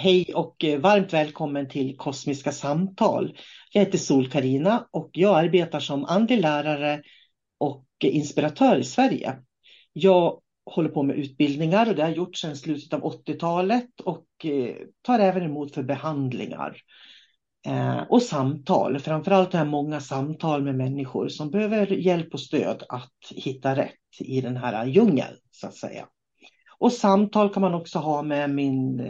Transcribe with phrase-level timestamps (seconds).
[0.00, 3.36] Hej och eh, varmt välkommen till Kosmiska samtal.
[3.72, 7.02] Jag heter sol karina och jag arbetar som andlig lärare
[7.58, 9.36] och inspiratör i Sverige.
[9.92, 14.26] Jag håller på med utbildningar och det har jag gjort sedan slutet av 80-talet och
[14.44, 16.76] eh, tar även emot för behandlingar.
[17.66, 22.82] Eh, och samtal, framförallt har jag många samtal med människor som behöver hjälp och stöd
[22.88, 26.06] att hitta rätt i den här djungeln så att säga.
[26.78, 29.00] Och samtal kan man också ha med min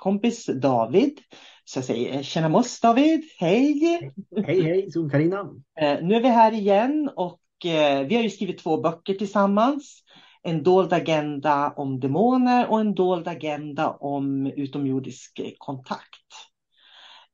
[0.00, 1.20] kompis David.
[1.64, 4.12] Så jag säger tjena moss David, hej!
[4.46, 5.40] Hej hej, sol karina
[5.80, 10.02] Eh, nu är vi här igen och eh, vi har ju skrivit två böcker tillsammans.
[10.42, 16.30] En dold agenda om demoner och en dold agenda om utomjordisk kontakt.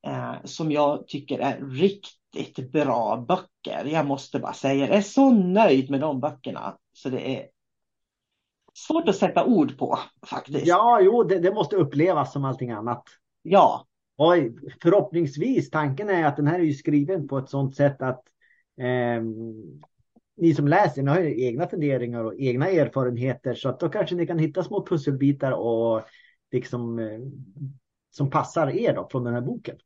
[0.06, 3.84] Eh, som jag tycker är riktigt bra böcker.
[3.84, 6.76] Jag måste bara säga, jag är så nöjd med de böckerna.
[6.92, 7.46] Så det är
[8.76, 10.66] svårt att sätta ord på faktiskt.
[10.66, 13.02] Ja, jo, det, det måste upplevas som allting annat.
[13.42, 13.86] Ja,
[14.18, 18.22] Oj, förhoppningsvis, tanken är att den här är ju skriven på ett sådant sätt att
[18.80, 19.22] eh,
[20.36, 24.14] ni som läser, ni har ju egna funderingar och egna erfarenheter så att då kanske
[24.14, 26.02] ni kan hitta små pusselbitar och
[26.52, 27.20] liksom eh,
[28.10, 29.76] som passar er då från den här boken.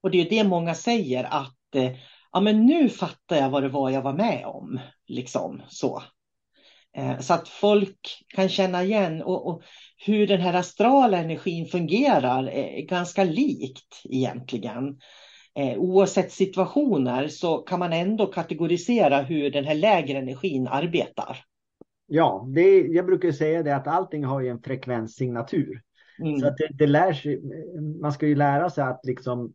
[0.00, 1.92] och det är ju det många säger att eh,
[2.32, 4.80] ja, men nu fattar jag vad det var jag var med om.
[5.06, 6.02] Liksom så.
[6.96, 9.62] Eh, Så att folk kan känna igen och, och
[10.06, 14.98] hur den här astrala energin fungerar är ganska likt egentligen.
[15.54, 21.38] Eh, Oavsett situationer så kan man ändå kategorisera hur den här lägre energin arbetar.
[22.06, 25.82] Ja, det, jag brukar säga det att allting har ju en frekvenssignatur.
[26.22, 26.40] Mm.
[26.40, 27.40] Så att det, det lär sig,
[28.00, 29.52] man ska ju lära sig att liksom,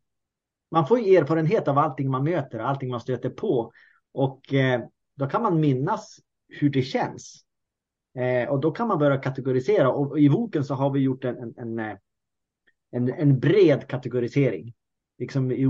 [0.71, 3.71] man får ju erfarenhet av allting man möter, allting man stöter på.
[4.13, 4.81] Och eh,
[5.15, 6.19] då kan man minnas
[6.51, 7.45] hur det känns.
[8.15, 9.91] Eh, och då kan man börja kategorisera.
[9.91, 11.97] Och i boken så har vi gjort en, en, en, eh,
[12.91, 14.73] en, en bred kategorisering.
[15.17, 15.67] Liksom i,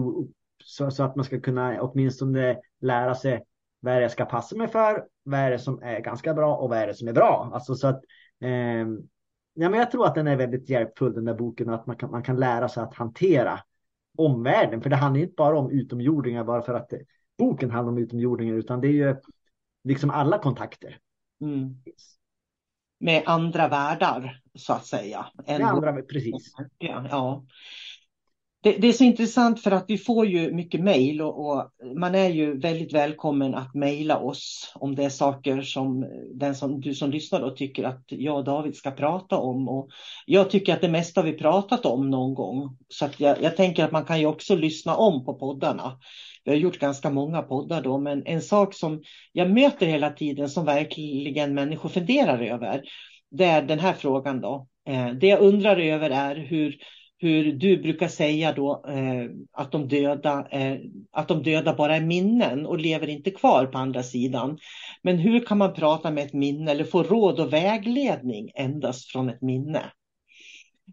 [0.63, 3.43] så, så att man ska kunna åtminstone lära sig
[3.79, 6.55] vad är det jag ska passa mig för, vad är det som är ganska bra
[6.55, 7.51] och vad är det som är bra.
[7.53, 8.03] Alltså så att
[8.41, 8.85] eh,
[9.53, 11.95] Ja, men jag tror att den är väldigt hjälpfull den där boken och att man
[11.95, 13.59] kan, man kan lära sig att hantera
[14.17, 14.81] omvärlden.
[14.81, 17.01] För det handlar inte bara om utomjordingar bara för att det,
[17.37, 19.15] boken handlar om utomjordingar utan det är ju
[19.83, 20.97] liksom alla kontakter.
[21.41, 21.75] Mm.
[22.99, 25.25] Med andra världar så att säga.
[25.47, 26.53] Med andra, precis.
[26.77, 27.45] Ja, ja.
[28.63, 32.15] Det, det, är så intressant för att vi får ju mycket mejl och, och, man
[32.15, 36.95] är ju väldigt välkommen att mejla oss om det är saker som den som du
[36.95, 39.69] som lyssnar då tycker att jag och David ska prata om.
[39.69, 39.89] Och
[40.25, 42.77] jag tycker att det mesta har vi pratat om någon gång.
[42.87, 45.99] Så att jag, jag tänker att man kan ju också lyssna om på poddarna.
[46.43, 49.01] Vi har gjort ganska många poddar då, men en sak som
[49.31, 52.81] jag möter hela tiden som verkligen människor funderar över,
[53.31, 54.67] det är den här frågan då.
[54.87, 56.77] Eh, det jag undrar över är hur
[57.23, 60.47] hur du brukar säga då eh, att, de döda,
[61.11, 64.57] att de döda bara är minnen och lever inte kvar på andra sidan.
[65.01, 69.29] Men hur kan man prata med ett minne eller få råd och vägledning endast från
[69.29, 69.81] ett minne?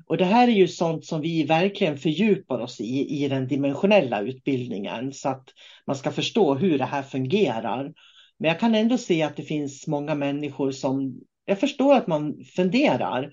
[0.06, 4.20] Och det här är ju sånt som vi verkligen fördjupar oss i, i den dimensionella
[4.20, 5.48] utbildningen, så att
[5.86, 7.92] man ska förstå hur det här fungerar.
[8.38, 12.44] Men jag kan ändå se att det finns många människor som, jag förstår att man
[12.56, 13.32] funderar,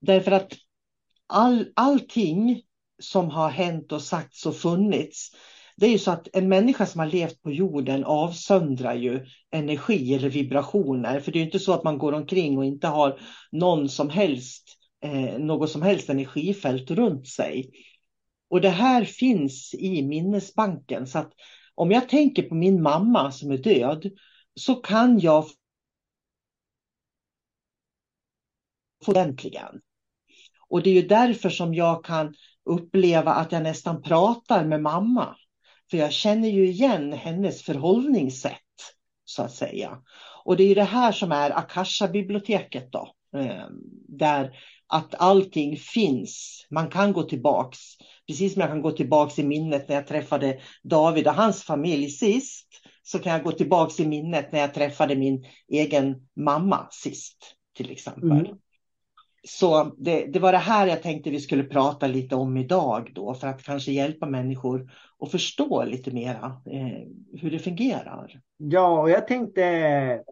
[0.00, 0.52] därför att
[1.26, 2.62] all, allting
[3.02, 5.30] som har hänt och sagts och funnits,
[5.76, 10.14] det är ju så att en människa som har levt på jorden avsöndrar ju energi
[10.14, 11.20] eller vibrationer.
[11.20, 13.20] För det är ju inte så att man går omkring och inte har
[13.52, 17.70] någon som helst, eh, något som helst energifält runt sig.
[18.50, 21.06] Och det här finns i minnesbanken.
[21.06, 21.32] Så att
[21.74, 24.10] om jag tänker på min mamma som är död
[24.54, 25.44] så kan jag
[29.04, 29.80] få ordentligen.
[30.68, 35.36] Och det är ju därför som jag kan uppleva att jag nästan pratar med mamma.
[35.90, 38.54] För jag känner ju igen hennes förhållningssätt,
[39.24, 39.98] så att säga.
[40.44, 43.14] Och det är ju det här som är Akasha-biblioteket då.
[43.36, 43.66] Eh,
[44.08, 44.52] där
[44.90, 46.66] att allting finns.
[46.70, 47.78] Man kan gå tillbaks.
[48.26, 52.10] Precis som jag kan gå tillbaks i minnet när jag träffade David och hans familj
[52.10, 52.66] sist.
[53.02, 57.56] Så kan jag gå tillbaks i minnet när jag träffade min egen mamma sist.
[57.76, 58.30] Till exempel.
[58.30, 58.56] Mm.
[59.44, 63.34] Så det, det, var det här jag tänkte vi skulle prata lite om idag då
[63.34, 67.08] för att kanske hjälpa människor att förstå lite mera eh,
[67.40, 68.40] hur det fungerar.
[68.56, 70.22] Ja, och jag tänkte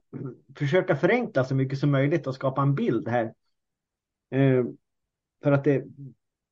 [0.59, 3.33] försöka förenkla så mycket som möjligt och skapa en bild här.
[4.31, 4.65] Eh,
[5.43, 5.85] för att det,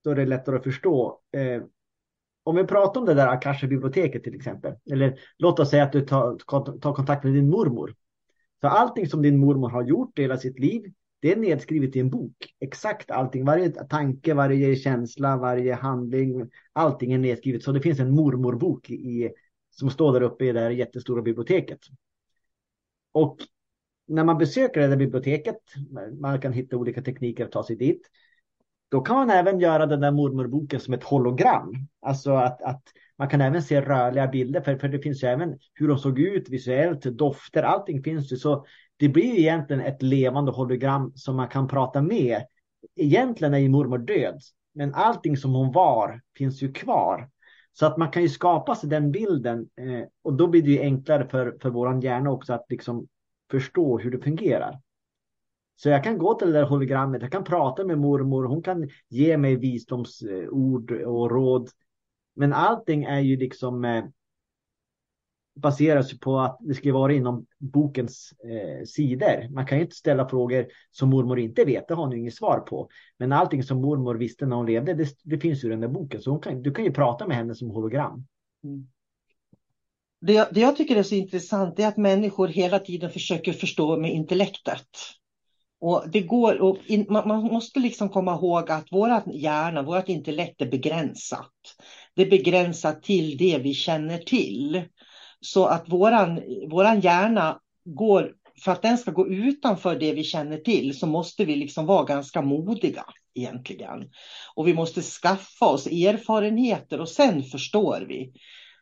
[0.05, 1.20] då är det lättare att förstå.
[1.32, 1.62] Eh,
[2.43, 6.00] om vi pratar om det där Akasha-biblioteket till exempel, eller låt oss säga att du
[6.00, 6.38] tar,
[6.78, 7.94] tar kontakt med din mormor.
[8.61, 12.00] Så allting som din mormor har gjort i hela sitt liv det är nedskrivet i
[12.00, 12.55] en bok.
[12.61, 17.62] Exakt allting, varje tanke, varje känsla, varje handling, allting är nedskrivet.
[17.62, 19.31] Så det finns en mormorbok i,
[19.70, 21.79] som står där uppe i det här jättestora biblioteket.
[23.12, 23.37] Och
[24.06, 25.58] när man besöker det där biblioteket,
[26.20, 28.11] man kan hitta olika tekniker att ta sig dit.
[28.88, 31.73] Då kan man även göra den där mormorboken som ett hologram.
[32.00, 32.82] Alltså att, att
[33.19, 36.19] man kan även se rörliga bilder, för, för det finns ju även hur de såg
[36.19, 38.37] ut visuellt, dofter, allting finns ju.
[38.37, 38.67] Så
[38.97, 42.43] det blir ju egentligen ett levande hologram som man kan prata med.
[42.97, 44.41] Egentligen är ju mormor död,
[44.75, 47.31] men allting som hon var finns ju kvar.
[47.73, 50.81] Så att man kan ju skapa sig den bilden eh, och då blir det ju
[50.81, 53.06] enklare för, för våran hjärna också att liksom
[53.50, 54.81] förstå hur det fungerar.
[55.76, 58.90] Så jag kan gå till det där hologrammet, jag kan prata med mormor, hon kan
[59.08, 61.70] ge mig visdomsord och råd.
[62.34, 64.04] Men allting är ju liksom eh,
[65.56, 69.48] baseras på att det ska vara inom bokens eh, sidor.
[69.50, 72.34] Man kan ju inte ställa frågor som mormor inte vet, det har hon ju inget
[72.34, 72.88] svar på.
[73.19, 75.88] Men allting som mormor visste när hon levde, det, det finns ju i den där
[75.88, 76.20] boken.
[76.20, 78.26] Så kan, du kan ju prata med henne som hologram.
[78.65, 78.88] Mm.
[80.26, 84.12] Det, det jag tycker är så intressant är att människor hela tiden försöker förstå med
[84.12, 84.88] intellektet.
[85.80, 90.08] Och det går, och in, man, man, måste liksom komma ihåg att vårt hjärna, vårt
[90.08, 91.52] intellekt är begränsat.
[92.14, 94.82] Det är begränsat till det vi känner till.
[95.40, 98.32] Så att våran, våran hjärna går,
[98.64, 102.04] för att den ska gå utanför det vi känner till så måste vi liksom vara
[102.04, 103.04] ganska modiga
[103.34, 104.10] egentligen.
[104.54, 108.32] Och vi måste skaffa oss erfarenheter och sen förstår vi.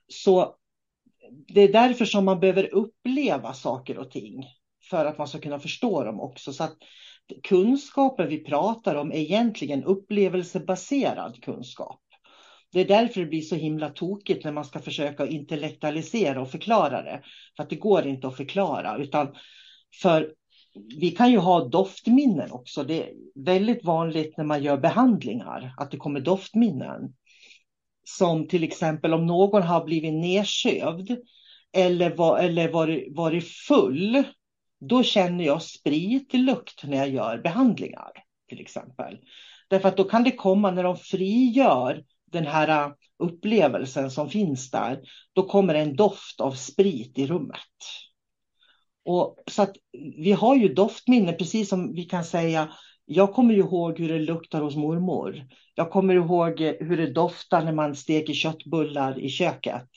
[0.08, 0.54] Så
[1.30, 4.44] det är därför som man behöver uppleva saker och ting
[4.90, 6.52] för att man ska kunna förstå dem också.
[6.52, 6.76] Så att
[7.42, 12.00] kunskapen vi pratar om är egentligen upplevelsebaserad kunskap.
[12.72, 17.02] Det är därför det blir så himla tokigt när man ska försöka intellektualisera och förklara
[17.02, 17.22] det.
[17.56, 18.96] För att det går inte att förklara.
[18.96, 19.34] Utan
[20.02, 20.34] för
[21.00, 22.84] vi kan ju ha doftminnen också.
[22.84, 27.14] Det är väldigt vanligt när man gör behandlingar att det kommer doftminnen.
[28.04, 31.16] Som till exempel om någon har blivit nedsövd
[31.72, 34.22] eller, var, eller varit, varit full.
[34.80, 38.10] Då känner jag spritlukt när jag gör behandlingar
[38.48, 39.18] till exempel.
[39.68, 45.00] Därför att då kan det komma när de frigör den här upplevelsen som finns där,
[45.32, 47.58] då kommer en doft av sprit i rummet.
[49.04, 49.76] Och så att
[50.16, 52.72] vi har ju doftminne, precis som vi kan säga,
[53.04, 55.46] jag kommer ihåg hur det luktar hos mormor.
[55.74, 59.88] Jag kommer ihåg eh, hur det doftar när man steker köttbullar i köket.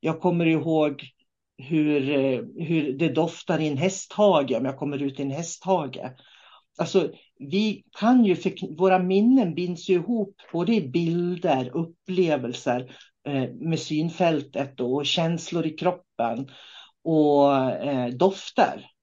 [0.00, 1.02] Jag kommer ihåg
[1.58, 5.98] hur, eh, hur det doftar i en hästhage om jag kommer ut i en hästhage.
[6.78, 8.36] Alltså, vi kan ju,
[8.78, 12.96] våra minnen binds ju ihop både i bilder, upplevelser
[13.28, 16.48] eh, med synfältet och känslor i kroppen
[17.04, 18.93] och eh, dofter.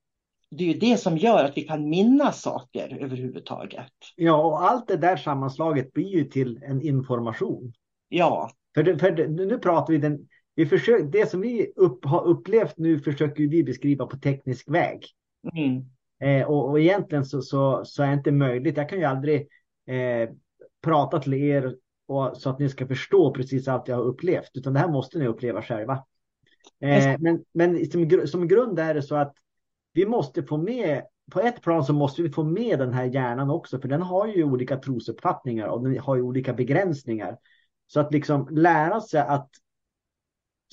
[0.56, 3.92] Det är ju det som gör att vi kan minnas saker överhuvudtaget.
[4.16, 7.74] Ja, och allt det där sammanslaget blir ju till en information.
[8.10, 8.52] Ja.
[8.76, 12.28] För, det, för det, nu pratar vi den, vi försöker, det som vi upp, har
[12.28, 15.06] upplevt nu försöker vi beskriva på teknisk väg.
[15.54, 15.86] Mm.
[16.22, 18.78] Eh, och, och egentligen så, så, så är det inte möjligt.
[18.78, 19.48] Jag kan ju aldrig
[19.88, 20.30] eh,
[20.84, 21.76] prata till er
[22.08, 25.20] och, så att ni ska förstå precis allt jag har upplevt, utan det här måste
[25.20, 26.04] ni uppleva själva.
[26.80, 29.34] Eh, men men som, som grund är det så att
[29.94, 33.50] vi måste få med, på ett plan så måste vi få med den här hjärnan
[33.50, 37.38] också, för den har ju olika trosuppfattningar och den har ju olika begränsningar.
[37.88, 39.50] Så att liksom lära sig att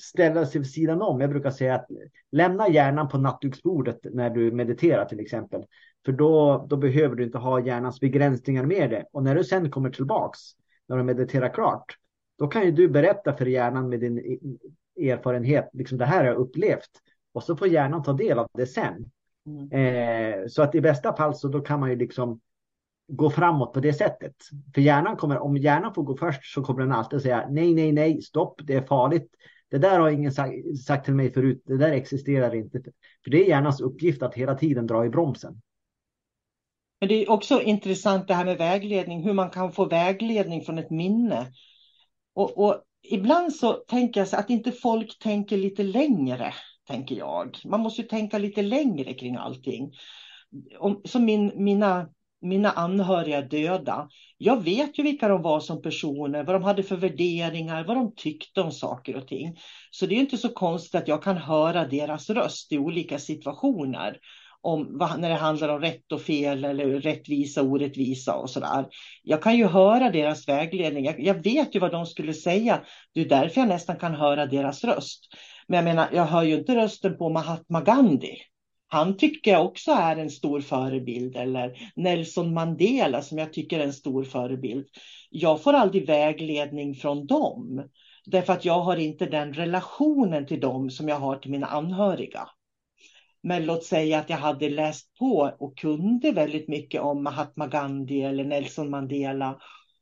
[0.01, 1.21] ställa sig vid sidan om.
[1.21, 1.87] Jag brukar säga att
[2.31, 5.65] lämna hjärnan på nattduksbordet när du mediterar till exempel.
[6.05, 9.05] För då, då behöver du inte ha hjärnans begränsningar med dig.
[9.11, 10.39] Och när du sen kommer tillbaks,
[10.87, 11.95] när du mediterar klart,
[12.37, 16.25] då kan ju du berätta för hjärnan med din e-, erfarenhet, liksom det här har
[16.25, 16.89] jag upplevt.
[17.33, 19.11] Och så får hjärnan ta del av det sen.
[19.45, 19.71] Mm.
[19.71, 22.39] Eh, så att i bästa fall så då kan man ju liksom
[23.07, 24.35] gå framåt på det sättet.
[24.73, 27.91] För hjärnan kommer, om hjärnan får gå först så kommer den alltid säga nej, nej,
[27.91, 29.31] nej, stopp, det är farligt.
[29.71, 32.81] Det där har ingen sagt, till mig förut, det där existerar inte.
[33.23, 35.61] För det är hjärnans uppgift att hela tiden dra i bromsen.
[36.99, 40.77] Men det är också intressant det här med vägledning, hur man kan få vägledning från
[40.77, 41.47] ett minne.
[42.33, 46.53] Och, och ibland så tänker jag att inte folk tänker lite längre,
[46.89, 47.57] tänker jag.
[47.65, 49.91] Man måste ju tänka lite längre kring allting.
[50.79, 52.09] Om, som min, mina
[52.41, 54.09] mina anhöriga döda.
[54.37, 58.15] Jag vet ju vilka de var som personer, vad de hade för värderingar, vad de
[58.15, 59.57] tyckte om saker och ting.
[59.91, 64.17] Så det är inte så konstigt att jag kan höra deras röst i olika situationer.
[64.61, 68.85] Om, när det handlar om rätt och fel eller rättvisa och orättvisa och sådär.
[69.23, 71.05] Jag kan ju höra deras vägledning.
[71.05, 72.81] Jag, jag vet ju vad de skulle säga.
[73.13, 75.27] Det är därför jag nästan kan höra deras röst.
[75.69, 78.37] Men jag menar, jag hör ju inte rösten på Mahatma Gandhi
[78.91, 81.35] han tycker jag också är en stor förebild.
[81.35, 84.87] Eller Nelson Mandela som jag tycker är en stor förebild.
[85.29, 87.83] Jag får aldrig vägledning från dem.
[88.25, 92.49] Därför att jag har inte den relationen till dem som jag har till mina anhöriga.
[93.43, 98.21] Men låt säga att jag hade läst på och kunde väldigt mycket om Mahatma Gandhi
[98.21, 99.59] eller Nelson Mandela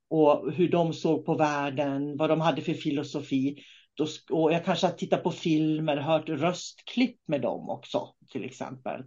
[0.10, 3.56] och hur de såg på världen, vad de hade för filosofi.
[3.98, 9.04] Då, och jag kanske har tittat på filmer, hört röstklipp med dem också till exempel.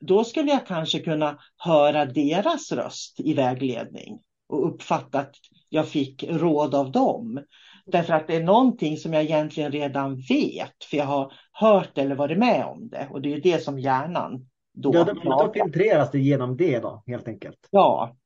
[0.00, 5.34] Då skulle jag kanske kunna höra deras röst i vägledning och uppfatta att
[5.68, 7.44] jag fick råd av dem.
[7.86, 12.14] Därför att det är någonting som jag egentligen redan vet, för jag har hört eller
[12.14, 13.08] varit med om det.
[13.10, 14.94] Och det är det som hjärnan då...
[14.94, 17.68] Ja, då, då filtreras det genom det då, helt enkelt.
[17.70, 18.16] Ja.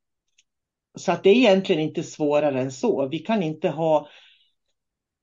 [0.98, 3.08] Så att det är egentligen inte svårare än så.
[3.08, 4.08] Vi kan inte ha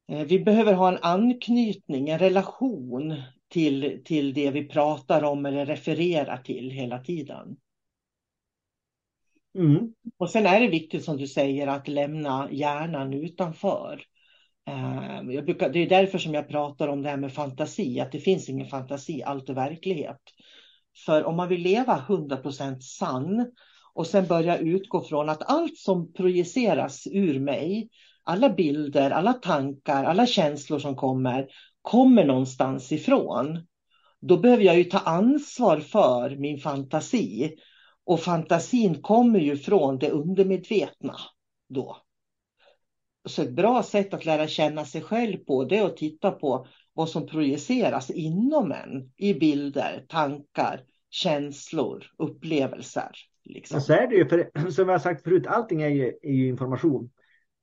[0.07, 6.37] vi behöver ha en anknytning, en relation till, till det vi pratar om eller refererar
[6.37, 7.57] till hela tiden.
[9.57, 9.93] Mm.
[10.17, 14.03] Och sen är det viktigt som du säger att lämna hjärnan utanför.
[14.67, 18.19] Eh, brukar, det är därför som jag pratar om det här med fantasi, att det
[18.19, 20.21] finns ingen fantasi, allt är verklighet.
[21.05, 23.51] För om man vill leva 100% sann
[23.93, 27.89] och sen börja utgå från att allt som projiceras ur mig
[28.23, 31.47] alla bilder, alla tankar, alla känslor som kommer,
[31.81, 33.67] kommer någonstans ifrån.
[34.19, 37.55] Då behöver jag ju ta ansvar för min fantasi.
[38.05, 41.15] Och fantasin kommer ju från det undermedvetna
[41.69, 41.97] då.
[43.25, 46.67] Så ett bra sätt att lära känna sig själv på det är att titta på
[46.93, 53.11] vad som projiceras inom en i bilder, tankar, känslor, upplevelser.
[53.43, 53.81] Liksom.
[53.81, 57.09] Så är det ju, för som jag sagt förut, allting är ju, är ju information.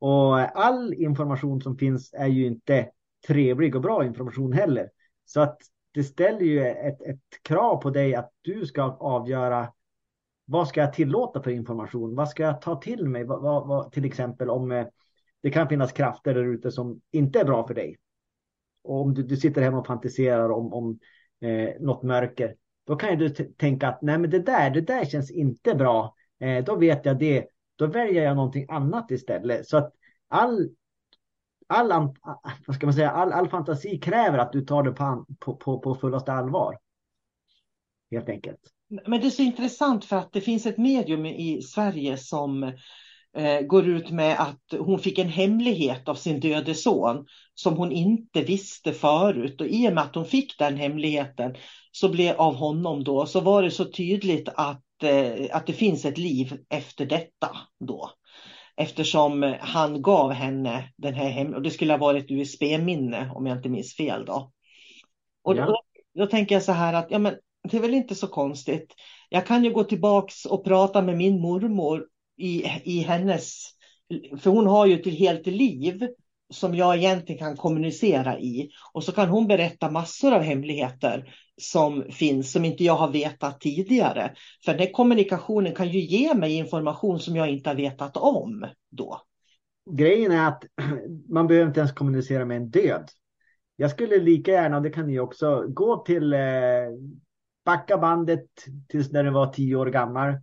[0.00, 2.90] Och all information som finns är ju inte
[3.26, 4.90] trevlig och bra information heller.
[5.24, 5.58] Så att
[5.94, 9.72] det ställer ju ett, ett krav på dig att du ska avgöra
[10.44, 12.14] vad ska jag tillåta för information?
[12.14, 13.24] Vad ska jag ta till mig?
[13.24, 14.86] Vad, vad, vad, till exempel om eh,
[15.42, 17.96] det kan finnas krafter där ute som inte är bra för dig.
[18.82, 20.98] Och om du, du sitter hemma och fantiserar om, om
[21.40, 22.54] eh, något mörker,
[22.86, 26.14] då kan du tänka att nej, men det där, det där känns inte bra.
[26.40, 27.46] Eh, då vet jag det
[27.80, 29.68] då väljer jag någonting annat istället.
[29.68, 29.92] Så att
[30.28, 30.68] all
[31.70, 31.88] all,
[32.66, 35.78] vad ska man säga, all, all fantasi kräver att du tar det på, på, på,
[35.78, 36.78] på fullaste allvar.
[38.10, 38.60] Helt enkelt.
[39.06, 42.62] Men det är så intressant för att det finns ett medium i Sverige som
[43.36, 47.92] eh, går ut med att hon fick en hemlighet av sin döde son som hon
[47.92, 49.60] inte visste förut.
[49.60, 51.54] Och i och med att hon fick den hemligheten
[51.92, 54.82] så blev av honom då så var det så tydligt att,
[55.50, 58.10] att det finns ett liv efter detta då.
[58.76, 63.56] Eftersom han gav henne den här hem och det skulle ha varit USB-minne om jag
[63.56, 64.52] inte minns fel då.
[65.42, 65.66] Och ja.
[65.66, 65.82] då,
[66.14, 67.36] då tänker jag så här att ja, men
[67.70, 68.94] det är väl inte så konstigt.
[69.28, 73.64] Jag kan ju gå tillbaks och prata med min mormor i, i hennes,
[74.40, 76.08] för hon har ju ett helt liv
[76.50, 78.70] som jag egentligen kan kommunicera i.
[78.92, 83.60] Och så kan hon berätta massor av hemligheter som finns som inte jag har vetat
[83.60, 84.34] tidigare.
[84.64, 88.66] För den här kommunikationen kan ju ge mig information som jag inte har vetat om
[88.90, 89.20] då.
[89.90, 90.64] Grejen är att
[91.28, 93.08] man behöver inte ens kommunicera med en död.
[93.76, 96.40] Jag skulle lika gärna, och det kan ni också, gå till eh,
[97.64, 98.46] backa bandet
[98.88, 100.34] tills när du var tio år gammal.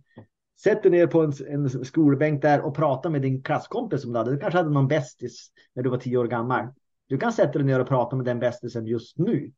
[0.62, 4.18] Sätt dig ner på en, en skolbänk där och prata med din klasskompis som du
[4.18, 4.30] hade.
[4.30, 6.66] Du kanske hade någon bästis när du var tio år gammal.
[7.08, 9.52] Du kan sätta dig ner och prata med den bästisen just nu.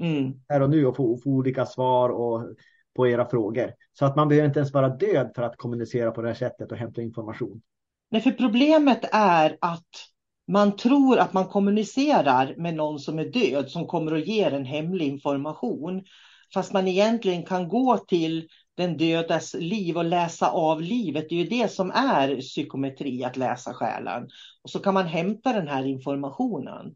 [0.00, 0.32] Mm.
[0.48, 2.42] Här och nu och få, få olika svar och,
[2.96, 3.72] på era frågor.
[3.92, 6.72] Så att man behöver inte ens vara död för att kommunicera på det här sättet
[6.72, 7.62] och hämta information.
[8.10, 9.88] Nej, för problemet är att
[10.48, 14.64] man tror att man kommunicerar med någon som är död som kommer att ge en
[14.64, 16.04] hemlig information.
[16.54, 21.26] Fast man egentligen kan gå till den dödas liv och läsa av livet.
[21.28, 24.28] Det är ju det som är psykometri, att läsa själen.
[24.62, 26.94] Och så kan man hämta den här informationen.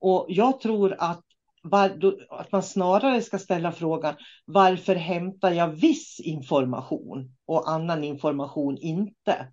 [0.00, 1.22] Och jag tror att,
[1.62, 4.14] var, att man snarare ska ställa frågan
[4.44, 9.46] varför hämtar jag viss information och annan information inte?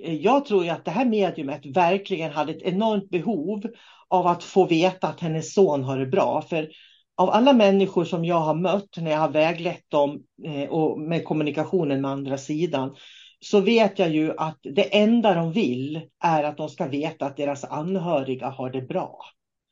[0.00, 3.62] Eh, jag tror ju att det här mediumet verkligen hade ett enormt behov
[4.08, 6.42] av att få veta att hennes son har det bra.
[6.42, 6.70] För
[7.16, 11.24] av alla människor som jag har mött när jag har väglett dem eh, och med
[11.24, 12.94] kommunikationen med andra sidan
[13.40, 17.36] så vet jag ju att det enda de vill är att de ska veta att
[17.36, 19.18] deras anhöriga har det bra.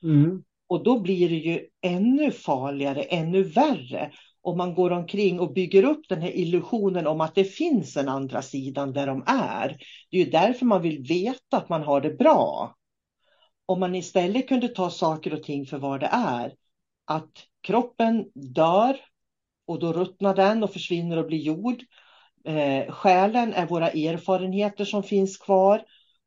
[0.02, 0.42] Mm.
[0.68, 4.11] Och då blir det ju ännu farligare, ännu värre
[4.42, 8.09] om man går omkring och bygger upp den här illusionen om att det finns en
[8.09, 9.76] andra sidan där de är.
[10.11, 12.74] Det är ju därför man vill veta att man har det bra.
[13.66, 16.52] Om man istället kunde ta saker och ting för vad det är
[17.04, 18.96] att kroppen dör
[19.66, 21.82] och då ruttnar den och försvinner och blir jord.
[22.44, 25.84] Eh, själen är våra erfarenheter som finns kvar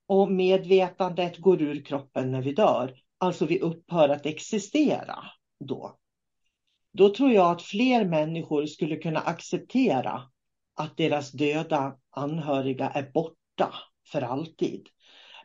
[0.08, 2.94] och medvetandet går ur kroppen när vi dör.
[3.18, 5.24] Alltså vi upphör att existera
[5.60, 5.98] då.
[6.94, 10.22] Då tror jag att fler människor skulle kunna acceptera
[10.76, 13.74] att deras döda anhöriga är borta
[14.12, 14.88] för alltid.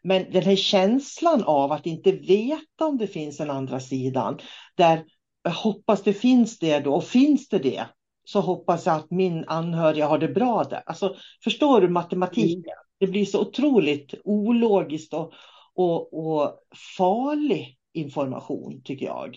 [0.02, 4.38] Men den här känslan av att inte veta om det finns en andra sidan,
[4.74, 5.04] där
[5.42, 6.94] jag hoppas det finns det då.
[6.94, 7.86] Och finns det det
[8.24, 10.82] så hoppas jag att min anhöriga har det bra där.
[10.86, 12.72] Alltså, förstår du matematiken?
[12.72, 12.84] Mm.
[12.98, 15.32] Det blir så otroligt ologiskt och,
[15.74, 16.58] och, och
[16.98, 19.36] farlig information tycker jag.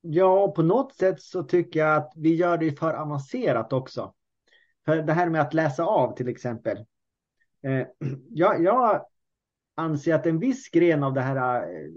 [0.00, 4.14] Ja, på något sätt så tycker jag att vi gör det för avancerat också.
[4.84, 6.76] För det här med att läsa av till exempel.
[7.64, 7.86] Eh,
[8.30, 9.06] jag, jag
[9.74, 11.90] anser att en viss gren av det här eh,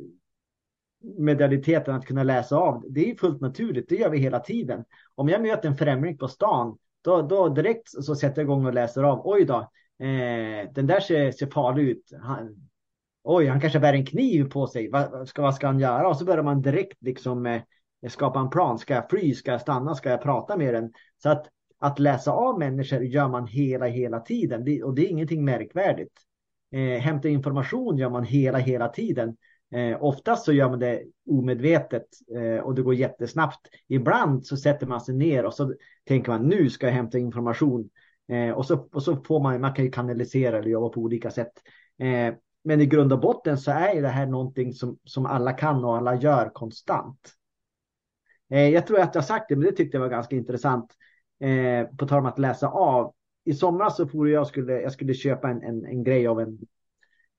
[1.02, 2.86] medialiteten att kunna läsa av.
[2.90, 4.84] Det är fullt naturligt, det gör vi hela tiden.
[5.16, 8.74] Om jag möter en främling på stan, då, då direkt så sätter jag igång och
[8.74, 9.22] läser av.
[9.24, 9.58] Oj då,
[10.06, 12.12] eh, den där ser, ser farlig ut.
[12.22, 12.70] Han,
[13.24, 14.90] oj, han kanske bär en kniv på sig.
[14.90, 16.08] Vad ska, vad ska han göra?
[16.08, 17.62] Och så börjar man direkt liksom eh,
[18.08, 18.80] skapa en plan.
[18.80, 19.34] Ska jag fly?
[19.34, 19.96] Ska jag stanna?
[19.96, 20.94] Ska jag prata med den?
[21.24, 21.46] Så att,
[21.80, 24.66] att läsa av människor gör man hela, hela tiden.
[24.66, 26.14] Det, och det är ingenting märkvärdigt.
[26.72, 29.38] Eh, hämta information gör man hela, hela tiden.
[29.72, 33.68] Eh, oftast så gör man det omedvetet eh, och det går jättesnabbt.
[33.88, 35.74] Ibland så sätter man sig ner och så
[36.08, 37.90] tänker man nu ska jag hämta information.
[38.32, 41.32] Eh, och, så, och så får man, man kan ju kanalisera eller jobba på olika
[41.32, 41.52] sätt.
[42.00, 45.86] Eh, men i grund och botten så är det här någonting som, som alla kan
[45.86, 47.34] och alla gör konstant.
[48.50, 50.94] Eh, jag tror att jag sagt det, men det tyckte jag var ganska intressant.
[51.40, 53.14] Eh, på tal om att läsa av.
[53.44, 56.60] I somras så for jag skulle, jag skulle köpa en, en, en grej av en,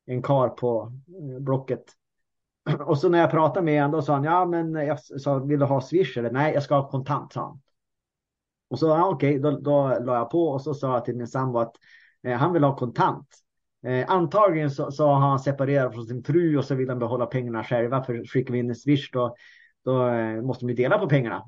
[0.07, 1.85] en kar på eh, Blocket.
[2.81, 5.59] Och så när jag pratade med honom då sa han, ja men jag sa, vill
[5.59, 6.31] du ha swish eller?
[6.31, 7.61] Nej, jag ska ha kontant, sa han.
[8.71, 11.27] Och så, ja, okej, då, då la jag på och så sa jag till min
[11.27, 11.77] sambo att
[12.23, 13.29] eh, han vill ha kontant.
[13.87, 17.27] Eh, antagligen så, så, har han separerat från sin fru och så vill han behålla
[17.27, 18.05] pengarna själva.
[18.05, 19.37] För skickar vi in en swish då,
[19.85, 21.43] då eh, måste vi dela på pengarna.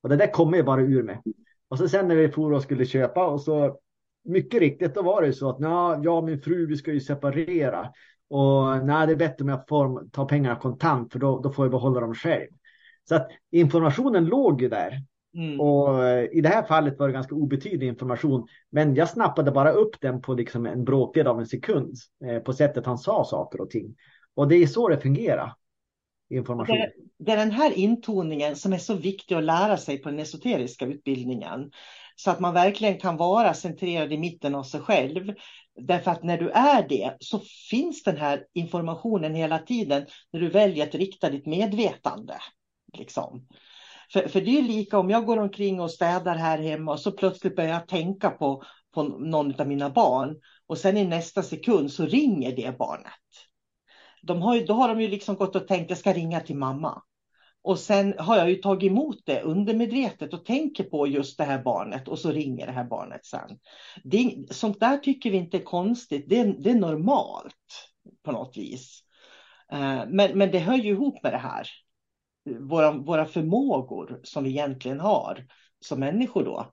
[0.00, 1.22] Och det där kommer ju bara ur mig.
[1.68, 3.78] Och så sen när vi for och skulle köpa och så
[4.24, 7.00] mycket riktigt då var det så att ja, jag och min fru vi ska ju
[7.00, 7.92] separera.
[8.28, 11.64] Och nej, det är bättre om jag får ta pengarna kontant för då, då får
[11.64, 12.48] jag behålla dem själv.
[13.08, 15.02] Så att informationen låg ju där.
[15.36, 15.60] Mm.
[15.60, 18.46] Och eh, i det här fallet var det ganska obetydlig information.
[18.70, 21.94] Men jag snappade bara upp den på liksom en bråkdel av en sekund.
[22.24, 23.96] Eh, på sättet han sa saker och ting.
[24.34, 25.52] Och det är så det fungerar.
[26.30, 26.76] Information.
[26.76, 30.18] Det, det är den här intoningen som är så viktig att lära sig på den
[30.18, 31.70] esoteriska utbildningen.
[32.16, 35.34] Så att man verkligen kan vara centrerad i mitten av sig själv.
[35.80, 40.48] Därför att när du är det så finns den här informationen hela tiden när du
[40.48, 42.34] väljer att rikta ditt medvetande.
[42.98, 43.46] Liksom.
[44.12, 47.12] För, för det är lika om jag går omkring och städar här hemma och så
[47.12, 48.62] plötsligt börjar jag tänka på,
[48.94, 53.12] på någon av mina barn och sen i nästa sekund så ringer det barnet.
[54.22, 56.40] De har ju, då har de ju liksom gått och tänkt att jag ska ringa
[56.40, 57.02] till mamma.
[57.66, 61.62] Och sen har jag ju tagit emot det undermedvetet och tänker på just det här
[61.62, 63.58] barnet och så ringer det här barnet sen.
[64.04, 67.90] Det, sånt där tycker vi inte är konstigt, det, det är normalt
[68.22, 69.02] på något vis.
[69.72, 71.68] Eh, men, men det hör ju ihop med det här.
[72.60, 75.46] Våra, våra förmågor som vi egentligen har
[75.80, 76.72] som människor då.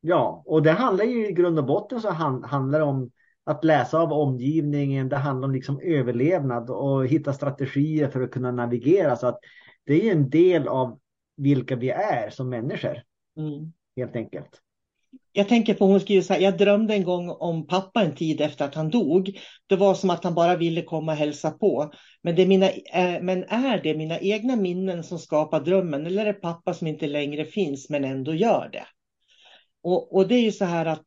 [0.00, 3.10] Ja, och det handlar ju i grund och botten så handlar det om
[3.44, 5.08] att läsa av omgivningen.
[5.08, 9.16] Det handlar om liksom överlevnad och hitta strategier för att kunna navigera.
[9.16, 9.38] Så att
[9.84, 10.98] det är en del av
[11.36, 13.02] vilka vi är som människor.
[13.36, 13.72] Mm.
[13.96, 14.60] Helt enkelt.
[15.32, 18.40] Jag tänker på, hon skriver så här, jag drömde en gång om pappa en tid
[18.40, 19.38] efter att han dog.
[19.66, 21.92] Det var som att han bara ville komma och hälsa på.
[22.22, 26.26] Men, det är, mina, äh, men är det mina egna minnen som skapar drömmen eller
[26.26, 28.84] är det pappa som inte längre finns men ändå gör det?
[29.82, 31.06] Och, och det är ju så här att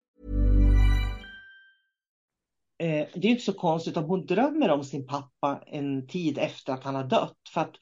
[2.81, 6.73] Eh, det är inte så konstigt om hon drömmer om sin pappa en tid efter
[6.73, 7.37] att han har dött.
[7.53, 7.75] För att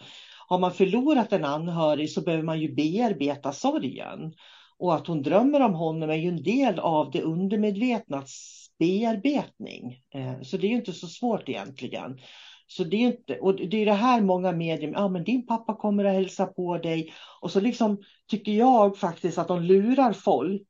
[0.48, 4.34] har man förlorat en anhörig så behöver man ju bearbeta sorgen.
[4.78, 10.02] Och att hon drömmer om honom är ju en del av det undermedvetnas bearbetning.
[10.14, 12.20] Eh, så det är ju inte så svårt egentligen.
[12.68, 15.76] Så det är inte, och det är det här många medier, ja men din pappa
[15.76, 17.14] kommer att hälsa på dig.
[17.42, 20.68] Och så liksom tycker jag faktiskt att de lurar folk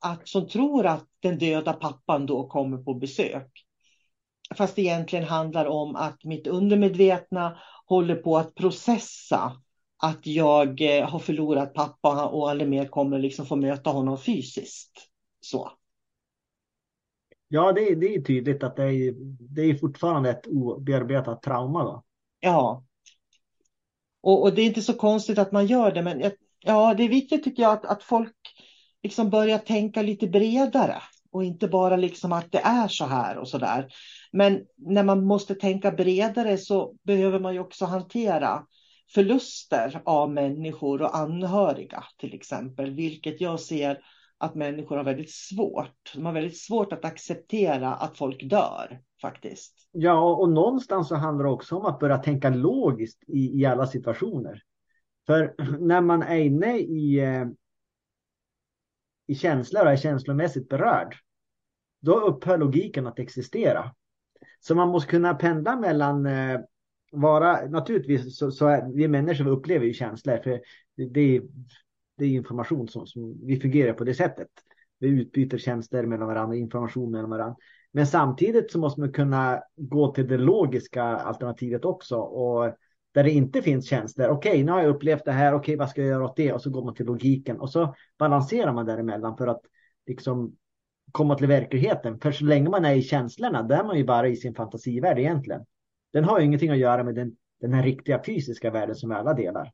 [0.00, 3.52] att, som tror att den döda pappan då kommer på besök.
[4.54, 9.52] Fast det egentligen handlar om att mitt undermedvetna håller på att processa
[10.02, 15.06] att jag eh, har förlorat pappa och aldrig mer kommer liksom få möta honom fysiskt.
[15.40, 15.72] Så.
[17.48, 19.14] Ja, det, det är tydligt att det är,
[19.54, 21.84] det är fortfarande ett obearbetat trauma.
[21.84, 22.04] Då.
[22.40, 22.84] Ja.
[24.20, 27.08] Och, och, det är inte så konstigt att man gör det, men ja, det är
[27.08, 28.36] viktigt tycker jag att, att folk
[29.02, 33.48] liksom börjar tänka lite bredare och inte bara liksom att det är så här och
[33.48, 33.86] så där.
[34.32, 38.62] Men när man måste tänka bredare så behöver man ju också hantera
[39.14, 43.98] förluster av människor och anhöriga till exempel, vilket jag ser
[44.38, 46.12] att människor har väldigt svårt.
[46.14, 49.88] De har väldigt svårt att acceptera att folk dör faktiskt.
[49.92, 53.86] Ja, och någonstans så handlar det också om att börja tänka logiskt i, i alla
[53.86, 54.62] situationer.
[55.26, 57.46] För när man är inne i, eh,
[59.30, 61.16] i känslor och är känslomässigt berörd
[62.00, 63.94] då upphör logiken att existera.
[64.60, 66.60] Så man måste kunna pendla mellan eh,
[67.12, 70.60] vara, naturligtvis så, så är vi människor vi upplever ju känslor för
[70.96, 71.42] det, är,
[72.18, 74.48] det är information som, som vi fungerar på det sättet.
[74.98, 77.56] Vi utbyter tjänster mellan varandra, information mellan varandra.
[77.92, 82.74] Men samtidigt så måste man kunna gå till det logiska alternativet också och
[83.12, 84.28] där det inte finns känslor.
[84.28, 85.52] Okej, okay, nu har jag upplevt det här.
[85.52, 86.52] Okej, okay, vad ska jag göra åt det?
[86.52, 89.60] Och så går man till logiken och så balanserar man däremellan för att
[90.06, 90.56] liksom
[91.12, 92.20] komma till verkligheten.
[92.20, 95.18] För så länge man är i känslorna, där är man ju bara i sin fantasivärld
[95.18, 95.64] egentligen.
[96.12, 99.16] Den har ju ingenting att göra med den, den här riktiga fysiska världen som vi
[99.16, 99.72] alla delar.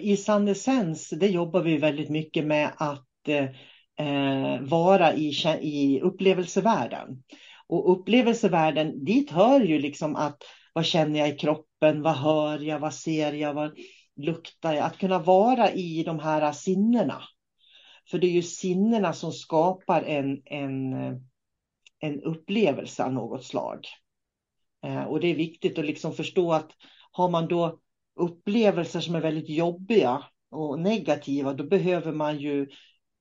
[0.00, 3.28] I Sandessens, det jobbar vi väldigt mycket med att
[3.98, 7.22] eh, vara i, i upplevelsevärlden.
[7.66, 10.42] Och upplevelsevärlden, dit hör ju liksom att
[10.72, 13.78] vad känner jag i kroppen, vad hör jag, vad ser jag, vad
[14.16, 14.84] luktar jag?
[14.84, 17.22] Att kunna vara i de här sinnena.
[18.10, 20.92] För det är ju sinnena som skapar en, en,
[21.98, 23.86] en upplevelse av något slag.
[24.84, 26.70] Eh, och det är viktigt att liksom förstå att
[27.12, 27.78] har man då
[28.16, 32.68] upplevelser som är väldigt jobbiga och negativa, då behöver man ju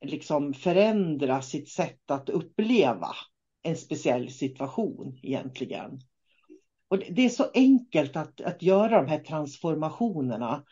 [0.05, 3.15] liksom förändra sitt sätt att uppleva
[3.63, 5.99] en speciell situation egentligen.
[6.91, 10.63] Och det är så enkelt att, att göra de här transformationerna.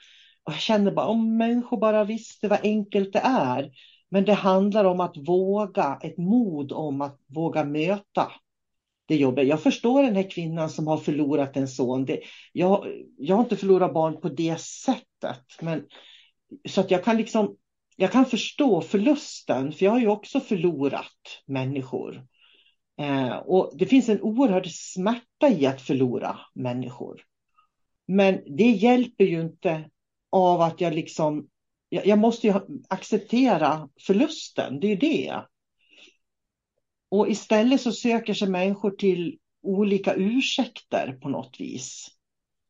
[0.44, 3.72] Och jag känner bara om människor bara visste vad enkelt det är.
[4.10, 8.32] Men det handlar om att våga, ett mod om att våga möta
[9.08, 9.48] det jobbet.
[9.48, 12.06] Jag förstår den här kvinnan som har förlorat en son.
[12.06, 12.20] Det,
[12.54, 15.46] jag, jag har inte förlorat barn på det sättet.
[15.62, 15.86] Men,
[16.70, 17.56] så att jag kan liksom
[17.96, 22.26] jag kan förstå förlusten, för jag har ju också förlorat människor.
[23.00, 27.22] Eh, och det finns en oerhörd smärta i att förlora människor.
[28.08, 29.90] Men det hjälper ju inte
[30.32, 31.48] av att jag liksom,
[31.90, 32.54] jag, jag måste ju
[32.90, 35.44] acceptera förlusten, det är ju det.
[37.10, 42.08] Och istället så söker sig människor till olika ursäkter på något vis.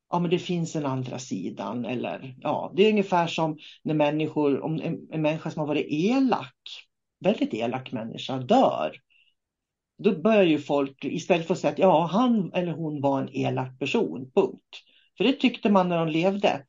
[0.10, 1.86] Ja, men det finns en andra sidan.
[1.86, 5.88] Eller, ja, det är ungefär som när människor, om en, en människa som har varit
[5.90, 6.88] elak,
[7.20, 8.92] väldigt elak människa, dör.
[10.00, 13.36] Då börjar ju folk, istället för att säga att ja, han eller hon var en
[13.36, 14.84] elak person, punkt.
[15.18, 16.66] För det tyckte man när de levde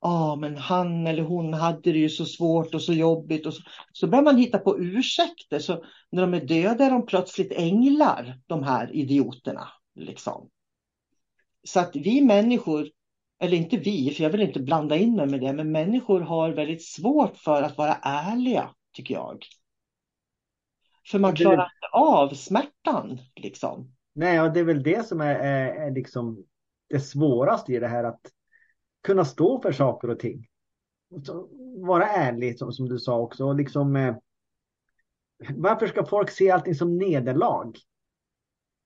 [0.00, 3.46] ja, men han eller hon hade det ju så svårt och så jobbigt.
[3.46, 5.58] Och så, så börjar man hitta på ursäkter.
[5.58, 9.68] Så när de är döda är de plötsligt änglar, de här idioterna.
[9.94, 10.48] Liksom.
[11.64, 12.88] Så att vi människor,
[13.40, 16.50] eller inte vi, för jag vill inte blanda in mig med det, men människor har
[16.50, 19.38] väldigt svårt för att vara ärliga, tycker jag.
[21.10, 23.92] För man klarar inte av smärtan, liksom.
[24.14, 26.44] Nej, och det är väl det som är, är, är liksom
[26.88, 28.20] det svåraste i det här att
[29.02, 30.46] kunna stå för saker och ting.
[31.76, 33.44] Vara ärlig som, som du sa också.
[33.44, 34.16] Och liksom, eh,
[35.56, 37.72] varför ska folk se allting som nederlag?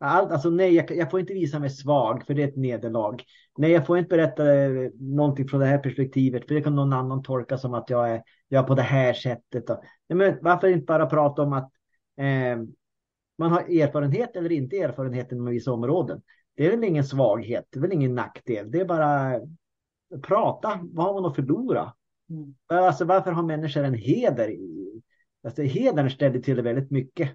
[0.01, 3.23] Allt, alltså nej, jag, jag, får inte visa mig svag för det är ett nederlag.
[3.59, 6.93] Nej, jag får inte berätta eh, någonting från det här perspektivet för det kan någon
[6.93, 9.71] annan tolka som att jag är, jag är på det här sättet.
[9.71, 11.73] Och, men varför inte bara prata om att
[13.38, 16.22] man har erfarenhet eller inte erfarenhet inom vissa områden.
[16.57, 18.70] Det är väl ingen svaghet, det är väl ingen nackdel.
[18.70, 19.40] Det är bara
[20.22, 21.92] prata, vad har man att förlora?
[22.31, 22.55] Mm.
[22.66, 24.57] Alltså, varför har människor en heder?
[25.44, 27.31] Alltså, hedern ställer till det väldigt mycket.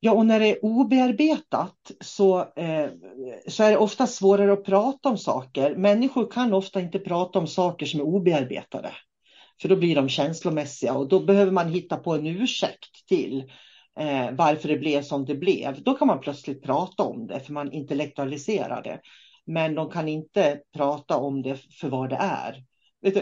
[0.00, 2.90] Ja, och när det är obearbetat så, eh,
[3.48, 5.76] så är det ofta svårare att prata om saker.
[5.76, 8.92] Människor kan ofta inte prata om saker som är obearbetade.
[9.60, 13.44] För då blir de känslomässiga och då behöver man hitta på en ursäkt till
[13.98, 15.82] eh, varför det blev som det blev.
[15.82, 19.00] Då kan man plötsligt prata om det för man intellektualiserar det.
[19.46, 22.64] Men de kan inte prata om det för vad det är.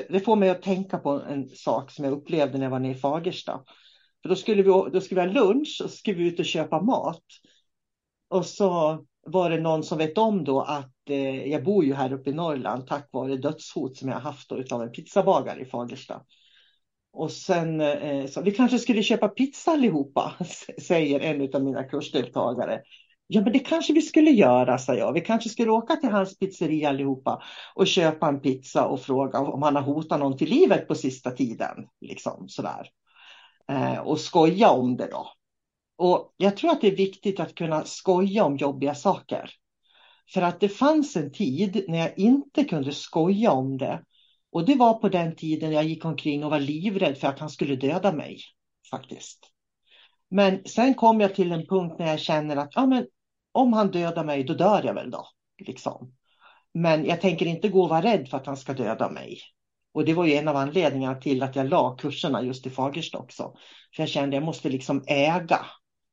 [0.09, 2.93] Det får mig att tänka på en sak som jag upplevde när jag var nere
[2.93, 3.61] i Fagersta.
[4.23, 6.83] För då skulle vi, då skulle vi ha lunch och skulle vi ut och köpa
[6.83, 7.25] mat.
[8.29, 12.13] Och så var det någon som vet om då att eh, jag bor ju här
[12.13, 15.65] uppe i Norrland tack vare dödshot som jag har haft då av en pizzabagare i
[15.65, 16.23] Fagersta.
[17.13, 20.33] Och sen eh, så vi kanske skulle köpa pizza allihopa,
[20.83, 22.81] säger en av mina kursdeltagare.
[23.27, 25.13] Ja, men det kanske vi skulle göra, sa jag.
[25.13, 27.43] Vi kanske skulle åka till hans pizzeria allihopa
[27.75, 31.31] och köpa en pizza och fråga om han har hotat någon till livet på sista
[31.31, 31.75] tiden.
[32.01, 32.89] Liksom sådär.
[33.69, 35.29] Eh, och skoja om det då.
[36.01, 39.51] Och jag tror att det är viktigt att kunna skoja om jobbiga saker.
[40.35, 44.05] För att det fanns en tid när jag inte kunde skoja om det.
[44.53, 47.51] Och det var på den tiden jag gick omkring och var livrädd för att han
[47.51, 48.41] skulle döda mig.
[48.91, 49.39] Faktiskt.
[50.31, 53.07] Men sen kom jag till en punkt när jag känner att ja, men
[53.53, 55.27] om han dödar mig, då dör jag väl då.
[55.67, 56.15] Liksom.
[56.75, 59.39] Men jag tänker inte gå och vara rädd för att han ska döda mig.
[59.93, 63.19] Och det var ju en av anledningarna till att jag la kurserna just i Fagersta
[63.19, 63.55] också.
[63.97, 65.67] För jag kände att jag måste liksom äga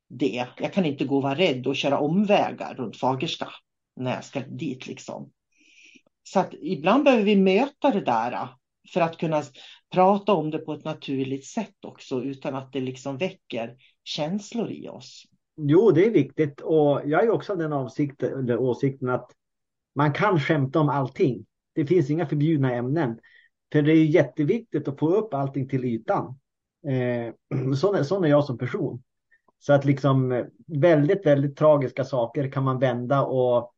[0.09, 0.47] det.
[0.57, 3.47] Jag kan inte gå och vara rädd och köra omvägar runt Fagersta
[3.95, 5.31] när jag ska dit liksom.
[6.23, 8.49] Så att ibland behöver vi möta det där äh,
[8.93, 9.43] för att kunna
[9.93, 14.89] prata om det på ett naturligt sätt också utan att det liksom väcker känslor i
[14.89, 15.23] oss.
[15.57, 19.31] Jo, det är viktigt och jag är också av den avsikten, eller åsikten att
[19.95, 21.45] man kan skämta om allting.
[21.75, 23.19] Det finns inga förbjudna ämnen.
[23.71, 26.39] För det är jätteviktigt att få upp allting till ytan.
[26.87, 29.03] Eh, sån, är, sån är jag som person.
[29.59, 33.73] Så att liksom eh, väldigt, väldigt tragiska saker kan man vända och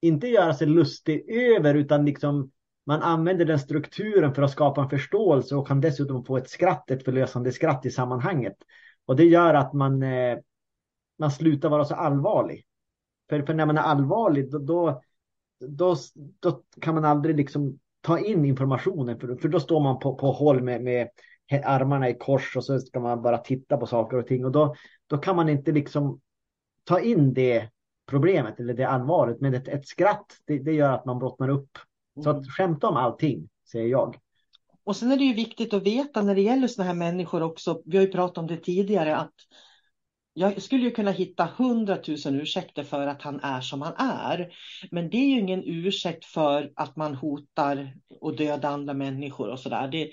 [0.00, 2.50] inte göra sig lustig över utan liksom
[2.86, 6.90] man använder den strukturen för att skapa en förståelse och kan dessutom få ett skratt,
[6.90, 8.56] ett förlösande skratt i sammanhanget.
[9.06, 10.38] Och det gör att man, eh,
[11.18, 12.64] man slutar vara så allvarlig.
[13.28, 15.02] För, för när man är allvarlig då, då,
[15.60, 15.96] då,
[16.40, 20.32] då kan man aldrig liksom ta in informationen för, för då står man på, på
[20.32, 21.08] håll med, med
[21.62, 24.74] armarna i kors och så ska man bara titta på saker och ting och då,
[25.06, 26.20] då kan man inte liksom
[26.84, 27.68] ta in det
[28.06, 29.40] problemet eller det allvaret.
[29.40, 31.78] Men ett, ett skratt, det, det gör att man brottnar upp.
[32.22, 32.48] Så att mm.
[32.48, 34.16] skämta om allting, säger jag.
[34.84, 37.82] Och sen är det ju viktigt att veta när det gäller sådana här människor också,
[37.84, 39.34] vi har ju pratat om det tidigare, att
[40.34, 44.52] jag skulle ju kunna hitta hundratusen ursäkter för att han är som han är.
[44.90, 49.60] Men det är ju ingen ursäkt för att man hotar och dödar andra människor och
[49.60, 49.88] sådär.
[49.88, 50.10] Det,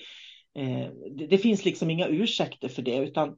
[0.55, 3.37] eh, det, det, finns liksom inga ursäkter för det, utan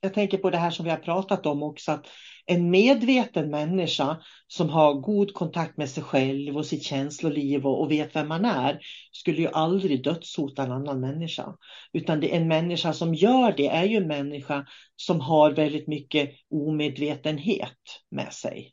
[0.00, 2.06] jag tänker på det här som vi har pratat om också, att
[2.46, 7.90] en medveten människa som har god kontakt med sig själv och sitt känsloliv och, och
[7.90, 8.78] vet vem man är,
[9.12, 11.56] skulle ju aldrig dödshota en annan människa.
[11.92, 16.30] Utan det en människa som gör det är ju en människa som har väldigt mycket
[16.50, 17.78] omedvetenhet
[18.10, 18.72] med sig.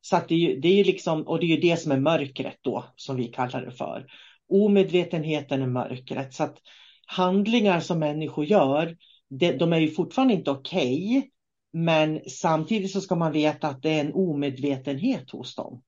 [0.00, 2.00] Så att det, är ju, det är liksom, och det är ju det som är
[2.00, 4.06] mörkret då, som vi kallar det för.
[4.48, 6.34] Omedvetenheten är mörkret.
[6.34, 6.58] Så att
[7.06, 8.96] handlingar som människor gör,
[9.28, 11.18] de är ju fortfarande inte okej.
[11.18, 11.30] Okay,
[11.72, 15.82] men samtidigt så ska man veta att det är en omedvetenhet hos dem.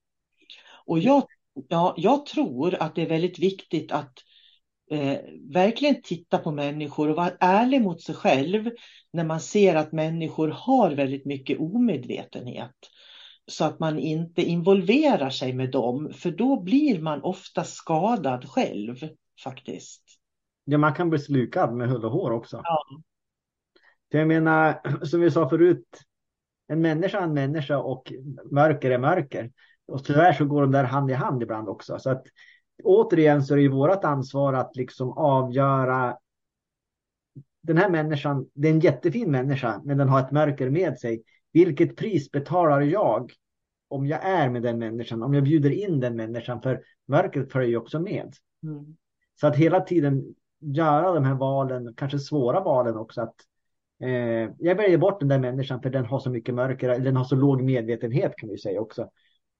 [0.85, 1.23] Och jag,
[1.69, 4.13] ja, jag tror att det är väldigt viktigt att
[4.91, 5.17] eh,
[5.53, 8.69] verkligen titta på människor och vara ärlig mot sig själv
[9.13, 12.75] när man ser att människor har väldigt mycket omedvetenhet.
[13.49, 18.95] Så att man inte involverar sig med dem, för då blir man ofta skadad själv
[19.43, 20.03] faktiskt.
[20.63, 22.61] Ja, man kan bli slukad med hull och hår också.
[22.63, 22.83] Ja.
[24.11, 25.87] För jag menar, som vi sa förut,
[26.67, 28.13] en människa är en människa och
[28.51, 29.51] mörker är mörker.
[29.87, 31.99] Och tyvärr så går de där hand i hand ibland också.
[31.99, 32.23] Så att
[32.83, 36.17] återigen så är det ju vårt ansvar att liksom avgöra
[37.61, 41.23] den här människan, det är en jättefin människa, men den har ett mörker med sig.
[41.53, 43.31] Vilket pris betalar jag
[43.87, 47.69] om jag är med den människan, om jag bjuder in den människan, för mörkret följer
[47.69, 48.33] ju också med.
[48.63, 48.97] Mm.
[49.39, 53.35] Så att hela tiden göra de här valen, kanske svåra valen också, att
[54.01, 57.23] Eh, jag väljer bort den där människan för den har så mycket mörker, den har
[57.23, 59.09] så låg medvetenhet kan vi säga också.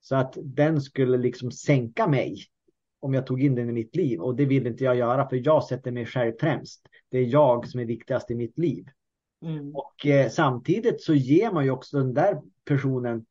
[0.01, 2.37] Så att den skulle liksom sänka mig
[2.99, 5.41] om jag tog in den i mitt liv och det vill inte jag göra för
[5.45, 6.81] jag sätter mig själv främst.
[7.09, 8.85] Det är jag som är viktigast i mitt liv.
[9.41, 9.75] Mm.
[9.75, 13.25] Och eh, samtidigt så ger man ju också den där personen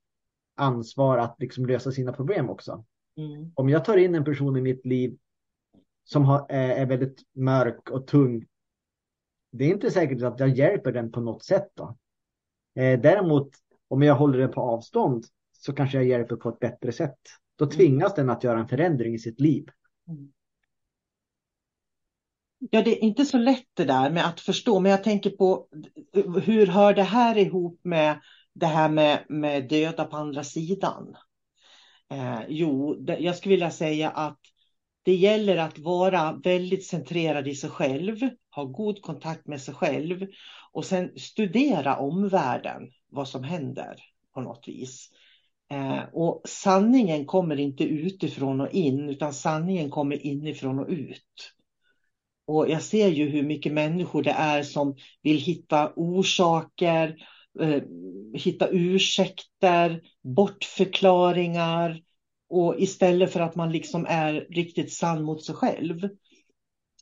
[0.56, 2.84] ansvar att liksom lösa sina problem också.
[3.16, 3.52] Mm.
[3.54, 5.18] Om jag tar in en person i mitt liv
[6.04, 8.46] som har, är väldigt mörk och tung
[9.50, 11.68] det är inte säkert att jag hjälper den på något sätt.
[11.74, 11.96] Då.
[12.82, 13.50] Eh, däremot
[13.88, 17.18] om jag håller den på avstånd så kanske jag hjälper på ett bättre sätt.
[17.56, 17.76] Då mm.
[17.76, 19.66] tvingas den att göra en förändring i sitt liv.
[20.08, 20.32] Mm.
[22.58, 25.68] Ja, det är inte så lätt det där med att förstå, men jag tänker på
[26.42, 28.20] hur hör det här ihop med
[28.54, 31.16] det här med, med döda på andra sidan?
[32.10, 34.40] Eh, jo, det, jag skulle vilja säga att
[35.02, 38.16] det gäller att vara väldigt centrerad i sig själv,
[38.54, 40.26] ha god kontakt med sig själv
[40.72, 43.96] och sen studera omvärlden, vad som händer
[44.34, 45.10] på något vis.
[45.70, 51.54] Eh, och sanningen kommer inte utifrån och in, utan sanningen kommer inifrån och ut.
[52.48, 57.16] Och jag ser ju hur mycket människor det är som vill hitta orsaker,
[57.60, 57.82] eh,
[58.34, 62.02] hitta ursäkter, bortförklaringar,
[62.50, 66.08] och istället för att man liksom är riktigt sann mot sig själv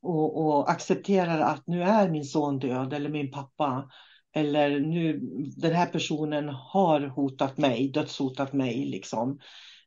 [0.03, 3.91] och, och accepterar att nu är min son död eller min pappa
[4.35, 5.21] eller nu
[5.57, 9.39] den här personen har hotat mig, dödshotat mig liksom.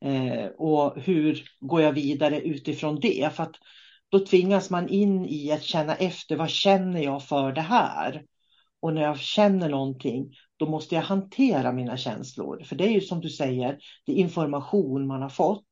[0.02, 3.30] Eh, och hur går jag vidare utifrån det?
[3.34, 3.56] För att
[4.10, 8.24] då tvingas man in i att känna efter, vad känner jag för det här?
[8.82, 12.64] Och när jag känner någonting, då måste jag hantera mina känslor.
[12.64, 15.66] För det är ju som du säger, det är information man har fått.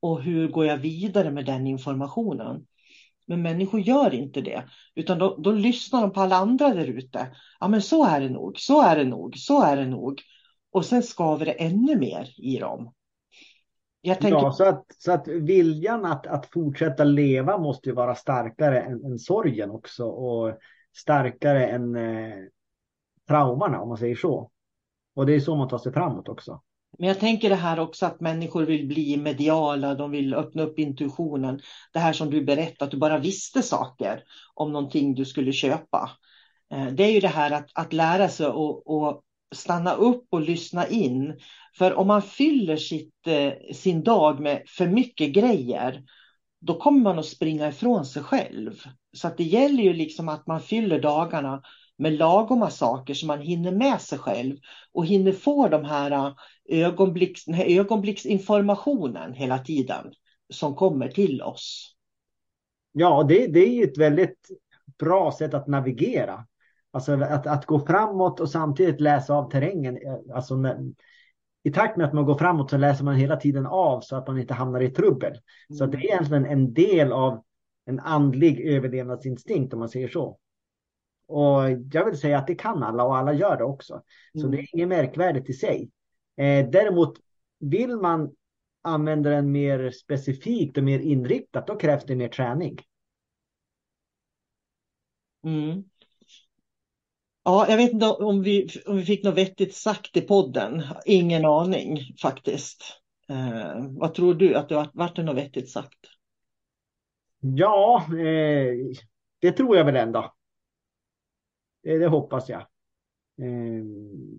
[0.00, 2.66] Och hur går jag vidare med den informationen?
[3.26, 4.64] Men människor gör inte det,
[4.94, 7.36] utan då, då lyssnar de på alla andra där ute.
[7.60, 10.22] Ja, men så är det nog, så är det nog, så är det nog.
[10.72, 12.92] Och sen skaver det ännu mer i dem.
[14.08, 14.38] Jag tänker...
[14.38, 19.04] Ja, så att, så att viljan att, att fortsätta leva måste ju vara starkare än,
[19.04, 20.58] än sorgen också och
[20.96, 22.34] starkare än eh,
[23.28, 24.50] traumorna om man säger så.
[25.14, 26.60] Och det är så man tar sig framåt också.
[26.98, 30.78] Men jag tänker det här också att människor vill bli mediala, de vill öppna upp
[30.78, 31.60] intuitionen.
[31.92, 34.22] Det här som du berättade, att du bara visste saker
[34.54, 36.10] om någonting du skulle köpa.
[36.72, 39.22] Eh, det är ju det här att, att lära sig att
[39.54, 41.38] stanna upp och lyssna in.
[41.78, 46.02] För om man fyller sitt, eh, sin dag med för mycket grejer,
[46.60, 48.72] då kommer man att springa ifrån sig själv.
[49.12, 51.62] Så att det gäller ju liksom att man fyller dagarna
[51.98, 54.56] med lagoma saker så man hinner med sig själv
[54.92, 56.34] och hinner få de här
[56.68, 60.12] eh, ögonblicks, den här ögonblicksinformationen hela tiden
[60.52, 61.94] som kommer till oss.
[62.92, 64.48] Ja, det, det är ett väldigt
[64.98, 66.46] bra sätt att navigera.
[66.98, 69.96] Alltså att, att gå framåt och samtidigt läsa av terrängen.
[69.96, 70.92] Eh, alltså när,
[71.62, 74.26] I takt med att man går framåt så läser man hela tiden av så att
[74.26, 75.30] man inte hamnar i trubbel.
[75.30, 75.78] Mm.
[75.78, 77.44] Så det är egentligen en del av
[77.84, 80.38] en andlig överlevnadsinstinkt om man säger så.
[81.28, 84.02] Och jag vill säga att det kan alla och alla gör det också.
[84.32, 84.50] Så mm.
[84.50, 85.90] det är inget märkvärdigt i sig.
[86.36, 87.18] Eh, däremot
[87.58, 88.30] vill man
[88.82, 92.78] använda den mer specifikt och mer inriktat, då krävs det mer träning.
[95.44, 95.84] Mm.
[97.42, 100.82] Ja, jag vet inte om vi, om vi fick något vettigt sagt i podden.
[101.04, 102.82] Ingen aning faktiskt.
[103.28, 105.98] Eh, vad tror du att det har varit något vettigt sagt?
[107.40, 108.74] Ja, eh,
[109.40, 110.34] det tror jag väl ändå.
[111.82, 112.60] Det, det hoppas jag.
[112.60, 113.84] Eh,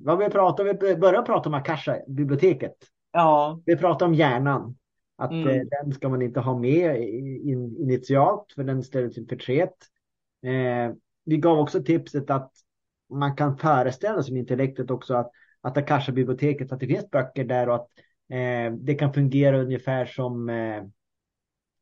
[0.04, 2.76] vad vi pratar, vi börjar prata om Akasha, biblioteket.
[3.12, 3.62] Ja.
[3.66, 4.76] Vi pratar om hjärnan.
[5.16, 5.48] Att mm.
[5.48, 9.76] eh, den ska man inte ha med in, initialt för den ställer till förtret.
[10.46, 10.96] Eh,
[11.26, 12.52] vi gav också tipset att
[13.10, 15.32] man kan föreställa sig med intellektet också att,
[15.62, 17.88] att Akasha-biblioteket, att det finns böcker där och att
[18.30, 20.84] eh, det kan fungera ungefär som, eh,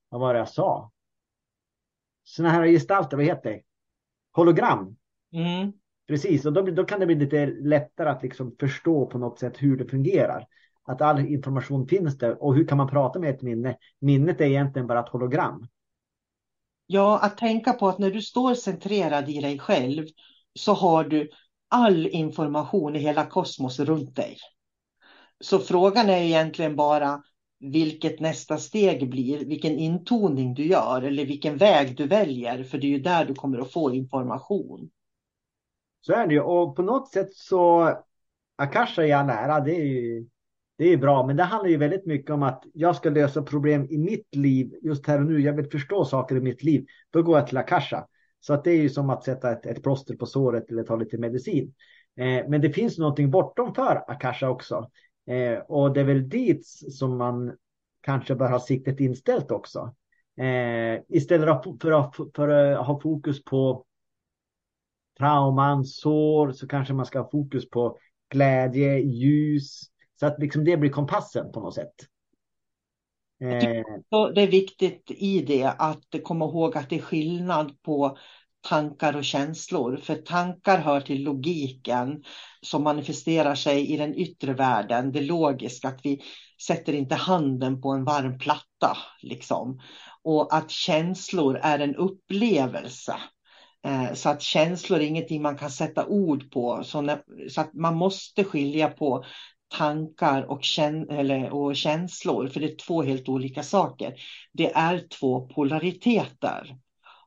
[0.10, 0.92] vad var det jag sa?
[2.24, 3.62] Sådana här gestalter, vad heter det?
[4.32, 4.98] Hologram.
[5.34, 5.72] Mm.
[6.08, 9.54] Precis, och då, då kan det bli lite lättare att liksom förstå på något sätt
[9.58, 10.48] hur det fungerar.
[10.84, 13.78] Att all information finns där och hur kan man prata med ett minne?
[14.00, 15.68] Minnet är egentligen bara ett hologram.
[16.86, 20.06] Ja, att tänka på att när du står centrerad i dig själv
[20.58, 21.30] så har du
[21.70, 24.38] all information i hela kosmos runt dig.
[25.40, 27.24] Så frågan är egentligen bara
[27.60, 32.88] vilket nästa steg blir, vilken intoning du gör eller vilken väg du väljer, för det
[32.88, 34.90] är ju där du kommer att få information.
[36.02, 37.94] Så är det ju och på något sätt så
[38.56, 40.28] Akasha i all ära, det är ju
[40.78, 43.88] det är bra, men det handlar ju väldigt mycket om att jag ska lösa problem
[43.90, 45.42] i mitt liv just här och nu.
[45.42, 46.86] Jag vill förstå saker i mitt liv.
[47.10, 48.08] Då går jag till Akasha.
[48.48, 50.96] Så att det är ju som att sätta ett, ett plåster på såret eller ta
[50.96, 51.74] lite medicin.
[52.18, 54.90] Eh, men det finns någonting bortom för Akasha också.
[55.28, 57.54] Eh, och det är väl dit som man
[58.02, 59.96] kanske bör ha siktet inställt också.
[60.38, 61.46] Eh, istället
[61.82, 63.86] för att, för att ha fokus på
[65.18, 67.98] trauman, sår, så kanske man ska ha fokus på
[68.30, 69.82] glädje, ljus.
[70.20, 71.96] Så att liksom det blir kompassen på något sätt.
[73.42, 73.84] Eh.
[74.36, 78.18] Det är viktigt i det att komma ihåg att det är skillnad på
[78.70, 79.98] tankar och känslor.
[79.98, 82.24] För tankar hör till logiken
[82.62, 85.12] som manifesterar sig i den yttre världen.
[85.12, 86.22] Det logiska, att vi
[86.68, 88.98] sätter inte handen på en varm platta.
[89.22, 89.80] Liksom.
[90.24, 93.16] Och att känslor är en upplevelse.
[93.86, 96.84] Eh, så att känslor är ingenting man kan sätta ord på.
[96.84, 99.26] Så, när, så att man måste skilja på
[99.68, 104.14] tankar och, kän eller, och känslor, för det är två helt olika saker.
[104.54, 106.78] Det är två polariteter.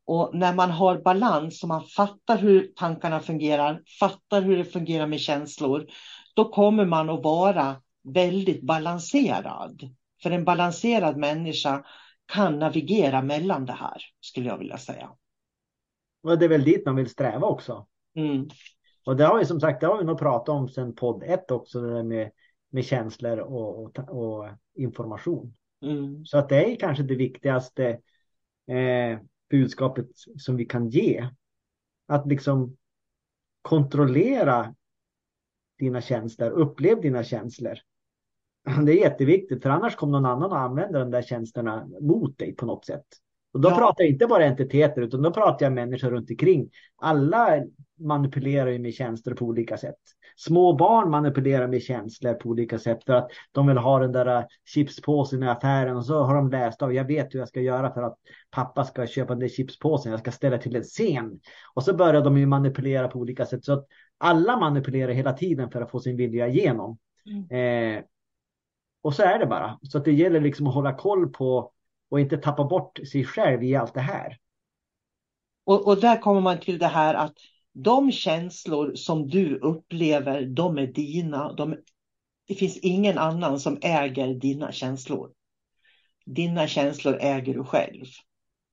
[0.04, 5.06] Och när man har balans och man fattar hur tankarna fungerar, fattar hur det fungerar
[5.06, 5.86] med känslor,
[6.34, 7.76] då kommer man att vara
[8.14, 9.94] väldigt balanserad.
[10.22, 11.84] För en balanserad människa
[12.32, 15.10] kan navigera mellan det här, skulle jag vilja säga.
[16.22, 17.86] Och det är väl dit man vill sträva också.
[18.16, 18.48] Mm.
[19.04, 21.50] Och det har vi som sagt, det har vi nog pratat om sedan podd ett
[21.50, 22.30] också, det där med,
[22.70, 25.54] med känslor och, och, och information.
[25.82, 26.24] Mm.
[26.24, 27.88] Så att det är kanske det viktigaste
[28.66, 29.18] eh,
[29.50, 30.06] budskapet
[30.38, 31.28] som vi kan ge.
[32.06, 32.76] Att liksom
[33.62, 34.74] kontrollera
[35.78, 37.78] dina känslor, upplev dina känslor.
[38.86, 42.54] Det är jätteviktigt, för annars kommer någon annan att använda de där tjänsterna mot dig
[42.54, 43.06] på något sätt.
[43.52, 43.76] Och då Ja.
[43.76, 46.70] pratar jag inte bara entiteter utan då pratar jag människor runt omkring.
[46.96, 47.62] Alla
[47.98, 49.96] manipulerar ju med känslor på olika sätt.
[50.36, 54.46] Små barn manipulerar med känslor på olika sätt för att de vill ha den där
[54.64, 57.94] chipspåsen i affären och så har de läst av, jag vet hur jag ska göra
[57.94, 58.16] för att
[58.50, 61.40] pappa ska köpa den där chipspåsen, jag ska ställa till en scen.
[61.74, 63.64] Och så börjar de ju manipulera på olika sätt.
[63.64, 63.86] Så att
[64.18, 66.98] alla manipulerar hela tiden för att få sin vilja igenom.
[67.56, 68.04] Eh,
[69.02, 69.78] och så är det bara.
[69.82, 71.72] Så att det gäller liksom att hålla koll på
[72.10, 74.36] och inte tappa bort sig själv i allt det här.
[75.64, 77.34] Och, och där kommer man till det här att
[77.72, 81.52] de känslor som du upplever, de är dina.
[81.52, 81.76] De,
[82.48, 85.30] det finns ingen annan som äger dina känslor.
[86.26, 88.04] Dina känslor äger du själv.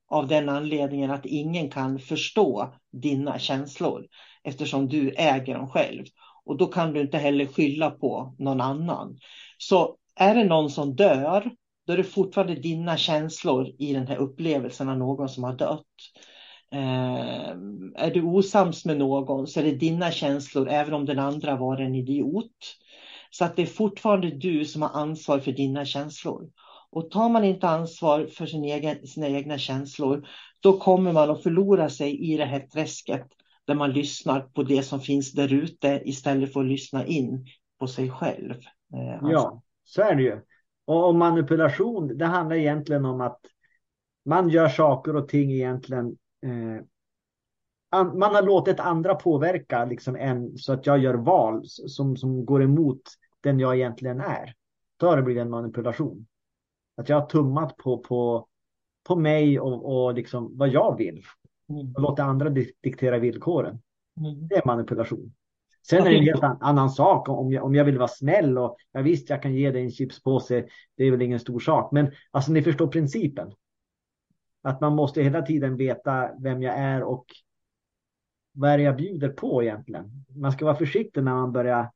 [0.09, 4.07] Av den anledningen att ingen kan förstå dina känslor
[4.43, 6.05] eftersom du äger dem själv.
[6.45, 9.17] Och då kan du inte heller skylla på någon annan.
[9.57, 11.51] Så är det någon som dör,
[11.88, 15.85] då är det fortfarande dina känslor i den här upplevelsen av någon som har dött.
[16.71, 17.49] Eh,
[17.95, 21.77] är du osams med någon så är det dina känslor även om den andra var
[21.77, 22.51] en idiot.
[23.31, 26.49] Så att det är fortfarande du som har ansvar för dina känslor.
[26.91, 30.27] Och tar man inte ansvar för sin egen, sina egna känslor
[30.59, 33.27] då kommer man att förlora sig i det här träsket
[33.65, 37.45] där man lyssnar på det som finns där ute istället för att lyssna in
[37.79, 38.55] på sig själv.
[38.93, 39.31] Eh, alltså.
[39.31, 40.41] Ja, så är det ju.
[40.88, 43.39] Och, och manipulation, det handlar egentligen om att
[44.25, 46.17] man gör saker och ting egentligen.
[46.45, 46.83] Eh,
[47.89, 52.45] an, man har låtit andra påverka liksom en så att jag gör val som, som
[52.45, 53.01] går emot
[53.41, 54.53] den jag egentligen är.
[54.97, 56.27] Då har det blivit en manipulation.
[56.97, 58.47] Att jag har tummat på, på,
[59.07, 61.23] på mig och, och liksom vad jag vill.
[61.69, 61.93] Mm.
[61.95, 63.81] Och låter andra di- diktera villkoren.
[64.19, 64.47] Mm.
[64.47, 65.33] Det är manipulation.
[65.89, 68.57] Sen är det en helt an- annan sak om jag, om jag vill vara snäll
[68.57, 70.65] och jag visst jag kan ge dig en chipspåse.
[70.97, 71.91] Det är väl ingen stor sak.
[71.91, 73.51] Men alltså ni förstår principen.
[74.61, 77.25] Att man måste hela tiden veta vem jag är och
[78.51, 80.25] vad är det jag bjuder på egentligen.
[80.35, 81.91] Man ska vara försiktig när man börjar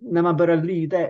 [0.00, 1.08] när man börjar lyda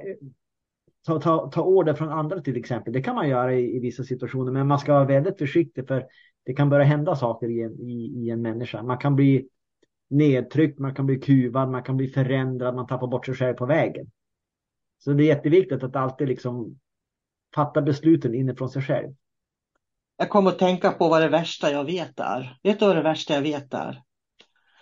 [1.06, 2.92] ta, ta, ta order från andra till exempel.
[2.92, 6.06] Det kan man göra i, i vissa situationer men man ska vara väldigt försiktig för
[6.44, 8.82] det kan börja hända saker i i, i en människa.
[8.82, 9.48] Man kan bli
[10.08, 13.66] nedtryckt, man kan bli kuvad, man kan bli förändrad, man tappar bort sig själv på
[13.66, 14.10] vägen.
[14.98, 16.78] Så det är jätteviktigt att alltid liksom
[17.54, 19.14] fatta besluten inifrån sig själv.
[20.16, 22.58] Jag kommer att tänka på vad det värsta jag vet är.
[22.62, 24.02] Vet du vad det värsta jag vet är?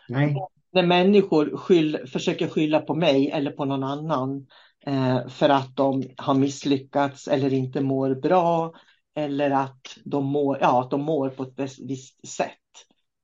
[0.08, 4.46] Nej, När människor skyll, försöker skylla på mig eller på någon annan
[4.86, 8.72] eh, för att de har misslyckats eller inte mår bra
[9.14, 12.50] eller att de mår, ja, att de mår på ett vis- visst sätt.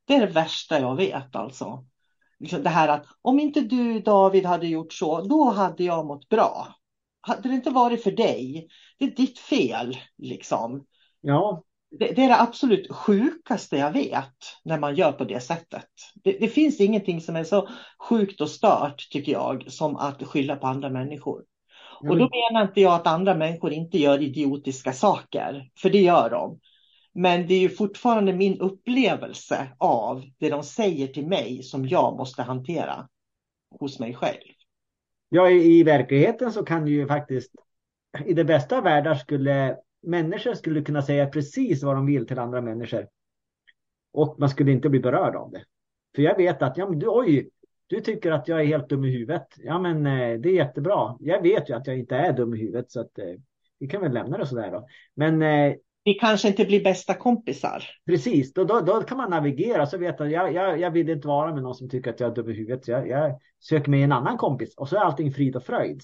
[0.05, 1.85] Det är det värsta jag vet alltså.
[2.41, 6.29] Liksom det här att om inte du David hade gjort så, då hade jag mått
[6.29, 6.75] bra.
[7.21, 8.69] Hade det inte varit för dig,
[8.99, 10.85] det är ditt fel liksom.
[11.21, 11.63] ja,
[11.99, 15.89] Det, det är det absolut sjukaste jag vet när man gör på det sättet.
[16.25, 17.69] Det, det finns ingenting som är så
[18.09, 21.43] sjukt och stört tycker jag som att skylla på andra människor.
[22.09, 26.31] Och då menar inte jag att andra människor inte gör idiotiska saker, för det gör
[26.31, 26.61] de.
[27.13, 32.17] Men det är ju fortfarande min upplevelse av det de säger till mig som jag
[32.17, 33.09] måste hantera
[33.81, 34.41] hos mig själv.
[35.29, 37.53] ja i, i verkligheten så kan ju faktiskt
[38.27, 42.39] i det bästa av världar skulle människor skulle kunna säga precis vad de vill till
[42.39, 43.09] andra människor.
[44.13, 45.65] Och man skulle inte bli berörd av det.
[46.15, 47.51] För jag vet att, ja men du, oj,
[47.87, 49.47] du tycker att jag är helt dum i huvudet.
[49.57, 51.17] Ja men eh, det är jättebra.
[51.21, 53.35] Jag vet ju att jag inte är dum i huvudet så att eh,
[53.79, 54.87] vi kan väl lämna det sådär då.
[55.15, 55.75] Men eh,
[56.11, 57.85] vi kanske inte blir bästa kompisar.
[58.07, 61.29] precis, då, då, då kan man navigera så vet att jag, jag, jag vill inte
[61.29, 62.89] vara med någon som tycker att jag är dum i huvudet.
[62.89, 66.03] Jag, jag söker mig en annan kompis och så är allting frid och fröjd.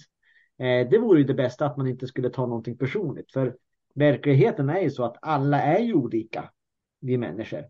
[0.58, 3.32] Eh, det vore ju det bästa att man inte skulle ta någonting personligt.
[3.32, 3.56] För
[3.94, 6.50] verkligheten är ju så att alla är ju olika,
[7.00, 7.64] vi människor.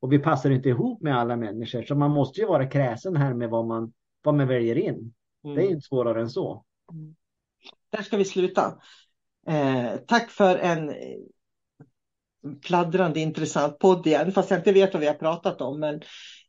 [0.00, 1.82] Och vi passar inte ihop med alla människor.
[1.82, 5.14] Så man måste ju vara kräsen här med vad man, vad man väljer in.
[5.44, 5.56] Mm.
[5.56, 6.64] Det är inte svårare än så.
[7.90, 8.78] Där ska vi sluta.
[9.46, 10.94] Eh, tack för en
[12.62, 15.80] pladdrande intressant podd igen, fast jag inte vet vad vi har pratat om.
[15.80, 16.00] Men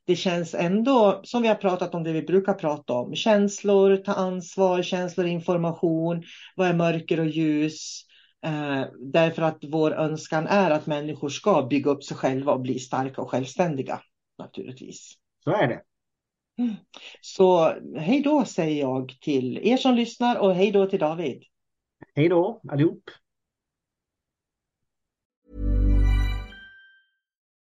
[0.05, 3.15] det känns ändå som vi har pratat om det vi brukar prata om.
[3.15, 6.23] Känslor, ta ansvar, känslor, information,
[6.55, 8.05] vad är mörker och ljus?
[8.45, 12.79] Eh, därför att vår önskan är att människor ska bygga upp sig själva och bli
[12.79, 14.01] starka och självständiga,
[14.37, 15.13] naturligtvis.
[15.43, 15.81] Så är det.
[17.21, 21.43] Så hej då säger jag till er som lyssnar och hej då till David.
[22.15, 23.03] Hej då allihop.